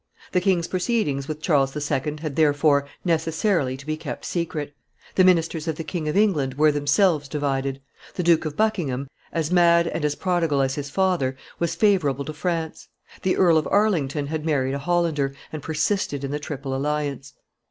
The 0.31 0.41
king's 0.41 0.67
proceedings 0.67 1.27
with 1.27 1.43
Charles 1.43 1.75
II. 1.77 2.15
had, 2.21 2.35
therefore, 2.35 2.87
necessarily 3.05 3.77
to 3.77 3.85
be 3.85 3.95
kept 3.95 4.25
secret; 4.25 4.73
the 5.13 5.23
ministers 5.23 5.67
of 5.67 5.75
the 5.75 5.83
King 5.83 6.07
of 6.09 6.17
England 6.17 6.55
were 6.55 6.71
themselves 6.71 7.27
divided; 7.27 7.79
the 8.15 8.23
Duke 8.23 8.43
of 8.45 8.57
Buckingham, 8.57 9.07
as 9.31 9.51
mad 9.51 9.85
and 9.85 10.03
as 10.03 10.15
prodigal 10.15 10.63
as 10.63 10.73
his 10.73 10.89
father, 10.89 11.37
was 11.59 11.75
favorable 11.75 12.25
to 12.25 12.33
France; 12.33 12.87
the 13.21 13.37
Earl 13.37 13.59
of 13.59 13.67
Arlington 13.69 14.25
had 14.25 14.43
married 14.43 14.73
a 14.73 14.79
Hollander, 14.79 15.35
and 15.53 15.61
persisted 15.61 16.23
in 16.23 16.31
the 16.31 16.39
Triple 16.39 16.73
Alliance. 16.75 17.35